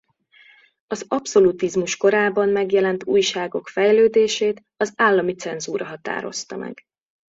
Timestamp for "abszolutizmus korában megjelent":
1.07-3.03